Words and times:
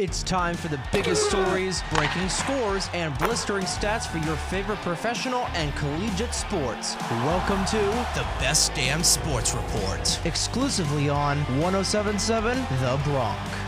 It's 0.00 0.22
time 0.22 0.54
for 0.54 0.68
the 0.68 0.78
biggest 0.92 1.28
stories, 1.28 1.82
breaking 1.92 2.28
scores, 2.28 2.88
and 2.94 3.18
blistering 3.18 3.64
stats 3.64 4.06
for 4.06 4.18
your 4.18 4.36
favorite 4.36 4.78
professional 4.78 5.46
and 5.54 5.74
collegiate 5.74 6.32
sports. 6.32 6.94
Welcome 7.10 7.64
to 7.64 7.78
The 8.14 8.24
Best 8.38 8.72
Damn 8.74 9.02
Sports 9.02 9.54
Report. 9.54 10.20
exclusively 10.24 11.08
on 11.08 11.38
1077 11.58 12.58
The 12.80 13.00
Bronc. 13.02 13.67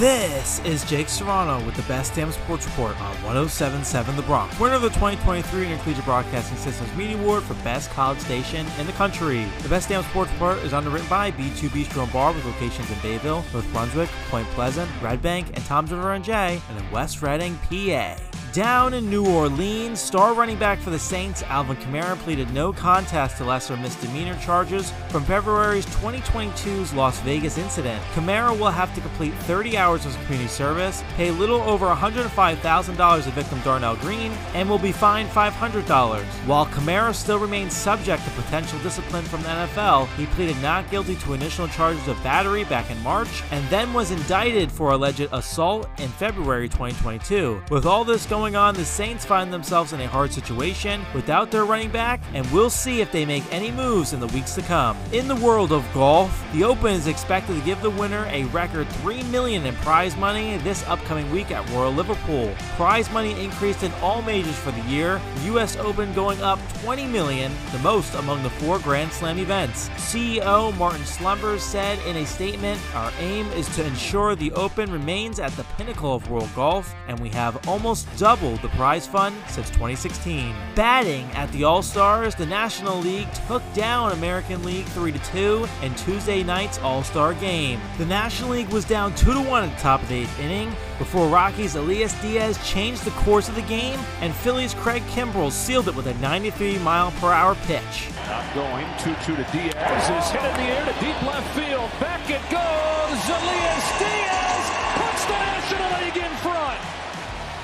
This 0.00 0.60
is 0.60 0.82
Jake 0.86 1.10
Serrano 1.10 1.62
with 1.66 1.74
the 1.74 1.82
Best 1.82 2.14
Damn 2.14 2.32
Sports 2.32 2.64
Report 2.64 2.98
on 3.02 3.14
1077 3.22 4.16
The 4.16 4.22
Bronc, 4.22 4.58
winner 4.58 4.76
of 4.76 4.80
the 4.80 4.88
2023 4.88 5.66
Intercollegiate 5.66 6.06
Broadcasting 6.06 6.56
Systems 6.56 6.96
Media 6.96 7.18
Award 7.18 7.42
for 7.42 7.52
Best 7.62 7.90
College 7.90 8.18
Station 8.20 8.66
in 8.78 8.86
the 8.86 8.94
country. 8.94 9.44
The 9.60 9.68
Best 9.68 9.90
Damn 9.90 10.02
Sports 10.04 10.32
Report 10.32 10.56
is 10.60 10.72
underwritten 10.72 11.06
by 11.10 11.32
B2 11.32 11.68
Bistro 11.68 12.04
and 12.04 12.12
Bar 12.14 12.32
with 12.32 12.46
locations 12.46 12.90
in 12.90 12.98
Bayville, 13.00 13.44
North 13.52 13.70
Brunswick, 13.72 14.08
Point 14.30 14.48
Pleasant, 14.52 14.90
Red 15.02 15.20
Bank, 15.20 15.48
and 15.52 15.62
Toms 15.66 15.90
River 15.90 16.14
and 16.14 16.24
J, 16.24 16.62
and 16.70 16.78
in 16.78 16.90
West 16.90 17.20
Reading, 17.20 17.58
PA. 17.68 18.29
Down 18.52 18.94
in 18.94 19.08
New 19.08 19.24
Orleans, 19.28 20.00
star 20.00 20.34
running 20.34 20.58
back 20.58 20.80
for 20.80 20.90
the 20.90 20.98
Saints, 20.98 21.44
Alvin 21.44 21.76
Kamara, 21.76 22.18
pleaded 22.18 22.52
no 22.52 22.72
contest 22.72 23.36
to 23.36 23.44
lesser 23.44 23.76
misdemeanor 23.76 24.36
charges 24.42 24.90
from 25.08 25.22
February's 25.22 25.86
2022's 25.86 26.92
Las 26.92 27.20
Vegas 27.20 27.58
incident. 27.58 28.02
Kamara 28.12 28.58
will 28.58 28.72
have 28.72 28.92
to 28.96 29.00
complete 29.00 29.32
30 29.34 29.76
hours 29.76 30.04
of 30.04 30.14
community 30.24 30.48
service, 30.48 31.04
pay 31.14 31.30
little 31.30 31.60
over 31.60 31.86
$105,000 31.86 33.22
to 33.22 33.30
victim 33.30 33.60
Darnell 33.60 33.94
Green, 33.96 34.32
and 34.54 34.68
will 34.68 34.80
be 34.80 34.90
fined 34.90 35.28
$500. 35.30 36.24
While 36.46 36.66
Kamara 36.66 37.14
still 37.14 37.38
remains 37.38 37.72
subject 37.72 38.24
to 38.24 38.30
potential 38.30 38.80
discipline 38.80 39.24
from 39.26 39.42
the 39.42 39.48
NFL, 39.48 40.08
he 40.16 40.26
pleaded 40.26 40.60
not 40.60 40.90
guilty 40.90 41.14
to 41.14 41.34
initial 41.34 41.68
charges 41.68 42.08
of 42.08 42.20
battery 42.24 42.64
back 42.64 42.90
in 42.90 43.00
March 43.04 43.44
and 43.52 43.64
then 43.68 43.92
was 43.92 44.10
indicted 44.10 44.72
for 44.72 44.90
alleged 44.90 45.28
assault 45.30 45.88
in 45.98 46.08
February 46.08 46.68
2022. 46.68 47.62
With 47.70 47.86
all 47.86 48.04
this 48.04 48.26
going 48.26 48.39
on, 48.40 48.74
the 48.74 48.84
Saints 48.84 49.24
find 49.24 49.52
themselves 49.52 49.92
in 49.92 50.00
a 50.00 50.08
hard 50.08 50.32
situation 50.32 51.04
without 51.14 51.50
their 51.50 51.64
running 51.64 51.90
back, 51.90 52.20
and 52.32 52.50
we'll 52.50 52.70
see 52.70 53.00
if 53.00 53.12
they 53.12 53.26
make 53.26 53.44
any 53.52 53.70
moves 53.70 54.12
in 54.12 54.20
the 54.20 54.26
weeks 54.28 54.54
to 54.54 54.62
come. 54.62 54.96
In 55.12 55.28
the 55.28 55.36
world 55.36 55.72
of 55.72 55.86
golf, 55.92 56.42
the 56.54 56.64
Open 56.64 56.94
is 56.94 57.06
expected 57.06 57.54
to 57.58 57.64
give 57.64 57.80
the 57.82 57.90
winner 57.90 58.26
a 58.30 58.44
record 58.44 58.88
3 59.02 59.22
million 59.24 59.66
in 59.66 59.74
prize 59.76 60.16
money 60.16 60.56
this 60.58 60.82
upcoming 60.88 61.30
week 61.30 61.50
at 61.50 61.68
Royal 61.70 61.92
Liverpool. 61.92 62.52
Prize 62.76 63.10
money 63.10 63.38
increased 63.42 63.82
in 63.82 63.92
all 64.00 64.22
majors 64.22 64.56
for 64.56 64.70
the 64.70 64.82
year, 64.82 65.20
US 65.44 65.76
Open 65.76 66.12
going 66.14 66.40
up 66.42 66.58
20 66.82 67.06
million, 67.06 67.52
the 67.72 67.78
most 67.80 68.14
among 68.14 68.42
the 68.42 68.50
four 68.50 68.78
Grand 68.78 69.12
Slam 69.12 69.38
events. 69.38 69.90
CEO 69.96 70.76
Martin 70.78 71.04
Slumbers 71.04 71.62
said 71.62 71.98
in 72.06 72.16
a 72.16 72.26
statement, 72.26 72.80
"Our 72.94 73.12
aim 73.20 73.46
is 73.52 73.68
to 73.76 73.84
ensure 73.84 74.34
the 74.34 74.52
Open 74.52 74.90
remains 74.90 75.38
at 75.38 75.54
the 75.56 75.64
pinnacle 75.76 76.14
of 76.14 76.30
world 76.30 76.48
golf, 76.54 76.94
and 77.08 77.18
we 77.20 77.28
have 77.30 77.68
almost 77.68 78.08
doubled 78.30 78.62
the 78.62 78.68
prize 78.68 79.08
fund 79.08 79.34
since 79.48 79.68
2016." 79.70 80.54
Batting 80.76 81.28
at 81.32 81.50
the 81.50 81.64
All-Stars, 81.64 82.36
the 82.36 82.46
National 82.46 82.96
League 82.98 83.26
took 83.48 83.60
down 83.74 84.12
American 84.12 84.62
League 84.62 84.86
3 84.86 85.10
to 85.10 85.18
2 85.18 85.66
in 85.82 85.92
Tuesday 85.96 86.44
night's 86.44 86.78
All-Star 86.78 87.34
game. 87.34 87.80
The 87.98 88.06
National 88.06 88.50
League 88.50 88.68
was 88.68 88.84
down 88.84 89.12
2 89.16 89.34
to 89.34 89.40
1 89.40 89.64
at 89.64 89.74
the 89.74 89.82
top 89.82 90.00
of 90.00 90.08
the 90.08 90.22
8th 90.22 90.38
inning 90.38 90.72
before 90.96 91.26
Rockies 91.26 91.74
Elias 91.74 92.14
Diaz 92.22 92.56
changed 92.64 93.04
the 93.04 93.10
course 93.26 93.48
of 93.48 93.56
the 93.56 93.62
game 93.62 93.98
and 94.20 94.32
Phillies 94.32 94.74
Craig 94.74 95.02
Kimbrel 95.14 95.50
sealed 95.50 95.88
it 95.88 95.96
with 95.96 96.06
a 96.06 96.14
93 96.14 96.78
mile 96.78 97.10
per 97.20 97.32
hour 97.32 97.56
pitch. 97.66 98.10
Not 98.28 98.46
going 98.54 98.86
2 99.00 99.12
2 99.26 99.42
to 99.42 99.46
Diaz 99.50 100.04
is 100.06 100.30
hit 100.30 100.44
in 100.50 100.54
the 100.54 100.68
air 100.70 100.84
to 100.86 100.94
deep 101.04 101.20
left 101.26 101.50
field. 101.58 101.90
Back 101.98 102.30
it 102.30 102.44
goes. 102.48 103.18
Elias 103.36 103.86
Diaz 103.98 104.64
puts 105.00 105.24
the 105.26 105.38
National 105.50 105.90
League 105.98 106.16
in 106.16 106.36
front. 106.46 106.78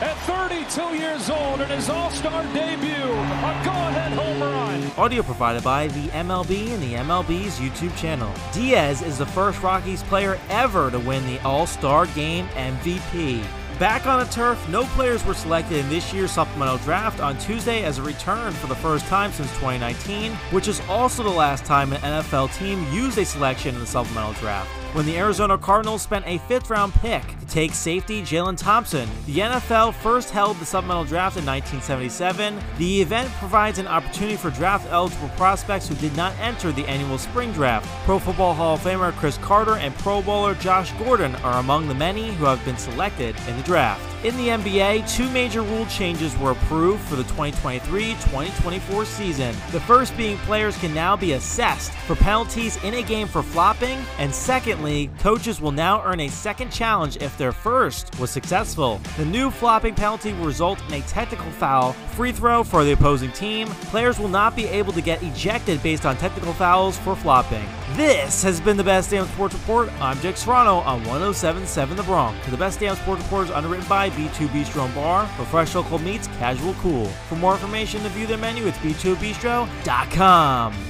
At 0.00 0.16
32 0.20 0.96
years 0.96 1.28
old 1.28 1.60
in 1.60 1.68
his 1.68 1.90
All 1.90 2.10
Star 2.10 2.42
debut, 2.54 2.88
a 2.88 3.62
go 3.62 3.70
ahead 3.70 4.12
home 4.12 4.40
run. 4.40 4.90
Audio 4.96 5.22
provided 5.22 5.62
by 5.62 5.88
the 5.88 6.08
MLB 6.08 6.70
and 6.70 6.82
the 6.82 6.94
MLB's 6.94 7.58
YouTube 7.58 7.94
channel. 7.98 8.32
Diaz 8.50 9.02
is 9.02 9.18
the 9.18 9.26
first 9.26 9.62
Rockies 9.62 10.02
player 10.04 10.40
ever 10.48 10.90
to 10.90 10.98
win 10.98 11.26
the 11.26 11.38
All 11.40 11.66
Star 11.66 12.06
Game 12.06 12.46
MVP. 12.48 13.44
Back 13.78 14.06
on 14.06 14.20
the 14.20 14.32
turf, 14.32 14.66
no 14.70 14.84
players 14.84 15.22
were 15.26 15.34
selected 15.34 15.76
in 15.76 15.88
this 15.90 16.14
year's 16.14 16.30
supplemental 16.30 16.78
draft 16.78 17.20
on 17.20 17.36
Tuesday 17.36 17.84
as 17.84 17.98
a 17.98 18.02
return 18.02 18.52
for 18.54 18.68
the 18.68 18.74
first 18.76 19.04
time 19.06 19.32
since 19.32 19.50
2019, 19.56 20.32
which 20.50 20.68
is 20.68 20.80
also 20.88 21.22
the 21.22 21.28
last 21.28 21.66
time 21.66 21.92
an 21.92 22.00
NFL 22.00 22.56
team 22.56 22.90
used 22.90 23.18
a 23.18 23.24
selection 23.24 23.74
in 23.74 23.80
the 23.82 23.86
supplemental 23.86 24.32
draft. 24.34 24.68
When 24.94 25.04
the 25.04 25.18
Arizona 25.18 25.58
Cardinals 25.58 26.00
spent 26.00 26.26
a 26.26 26.38
fifth 26.40 26.70
round 26.70 26.94
pick 26.94 27.22
take 27.50 27.74
safety 27.74 28.22
Jalen 28.22 28.56
Thompson, 28.56 29.08
the 29.26 29.38
NFL 29.38 29.94
first 29.94 30.30
held 30.30 30.56
the 30.58 30.64
supplemental 30.64 31.04
draft 31.04 31.36
in 31.36 31.44
1977. 31.44 32.58
The 32.78 33.02
event 33.02 33.28
provides 33.32 33.78
an 33.78 33.86
opportunity 33.86 34.36
for 34.36 34.50
draft 34.50 34.86
eligible 34.90 35.28
prospects 35.30 35.88
who 35.88 35.94
did 35.96 36.16
not 36.16 36.32
enter 36.38 36.72
the 36.72 36.86
annual 36.86 37.18
spring 37.18 37.52
draft. 37.52 37.86
Pro 38.04 38.18
Football 38.18 38.54
Hall 38.54 38.74
of 38.74 38.80
Famer 38.80 39.12
Cris 39.12 39.38
Carter 39.38 39.74
and 39.74 39.94
Pro 39.96 40.22
Bowler 40.22 40.54
Josh 40.54 40.92
Gordon 40.92 41.34
are 41.36 41.58
among 41.58 41.88
the 41.88 41.94
many 41.94 42.32
who 42.34 42.44
have 42.44 42.64
been 42.64 42.78
selected 42.78 43.36
in 43.48 43.56
the 43.56 43.62
draft. 43.64 44.09
In 44.22 44.36
the 44.36 44.48
NBA, 44.48 45.10
two 45.10 45.30
major 45.30 45.62
rule 45.62 45.86
changes 45.86 46.36
were 46.36 46.50
approved 46.50 47.00
for 47.04 47.16
the 47.16 47.22
2023-2024 47.22 49.06
season. 49.06 49.56
The 49.72 49.80
first 49.80 50.14
being 50.14 50.36
players 50.38 50.76
can 50.76 50.92
now 50.92 51.16
be 51.16 51.32
assessed 51.32 51.90
for 52.06 52.14
penalties 52.14 52.76
in 52.84 52.92
a 52.92 53.02
game 53.02 53.26
for 53.26 53.42
flopping, 53.42 53.98
and 54.18 54.34
secondly, 54.34 55.08
coaches 55.20 55.62
will 55.62 55.72
now 55.72 56.04
earn 56.04 56.20
a 56.20 56.28
second 56.28 56.70
challenge 56.70 57.16
if 57.16 57.38
their 57.38 57.52
first 57.52 58.14
was 58.20 58.30
successful. 58.30 59.00
The 59.16 59.24
new 59.24 59.50
flopping 59.50 59.94
penalty 59.94 60.34
will 60.34 60.44
result 60.44 60.82
in 60.88 60.92
a 60.92 61.00
technical 61.06 61.50
foul, 61.52 61.94
free 61.94 62.32
throw 62.32 62.62
for 62.62 62.84
the 62.84 62.92
opposing 62.92 63.32
team. 63.32 63.68
Players 63.88 64.18
will 64.18 64.28
not 64.28 64.54
be 64.54 64.66
able 64.66 64.92
to 64.92 65.00
get 65.00 65.22
ejected 65.22 65.82
based 65.82 66.04
on 66.04 66.18
technical 66.18 66.52
fouls 66.52 66.98
for 66.98 67.16
flopping. 67.16 67.66
This 67.96 68.44
has 68.44 68.60
been 68.60 68.76
the 68.76 68.84
Best 68.84 69.10
Damn 69.10 69.26
Sports 69.26 69.54
Report. 69.54 69.90
I'm 70.00 70.16
Jake 70.20 70.36
Serrano 70.36 70.76
on 70.76 71.02
1077 71.04 71.96
The 71.96 72.04
Bronc. 72.04 72.40
The 72.44 72.56
Best 72.56 72.78
Damn 72.78 72.94
Sports 72.94 73.24
Report 73.24 73.46
is 73.46 73.50
underwritten 73.50 73.88
by 73.88 74.10
B2 74.10 74.46
Bistro 74.48 74.84
and 74.84 74.94
Bar, 74.94 75.26
where 75.26 75.46
fresh 75.48 75.74
local 75.74 75.98
meets 75.98 76.28
casual 76.38 76.74
cool. 76.74 77.06
For 77.28 77.34
more 77.34 77.54
information 77.54 78.04
to 78.04 78.08
view 78.10 78.28
their 78.28 78.38
menu, 78.38 78.64
it's 78.66 78.78
b2bistro.com. 78.78 80.89